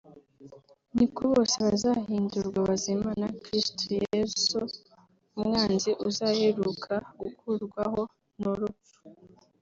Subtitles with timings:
[0.95, 4.59] ni ko bose bazahindurwa bazima na Kristo Yesu…
[5.35, 8.01] Umwanzi uzaheruka gukurwaho
[8.39, 8.97] ni urupfu